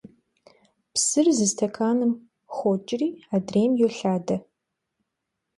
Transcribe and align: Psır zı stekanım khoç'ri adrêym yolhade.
Psır 0.93 1.27
zı 1.37 1.47
stekanım 1.51 2.11
khoç'ri 2.53 3.07
adrêym 3.35 3.73
yolhade. 3.81 4.37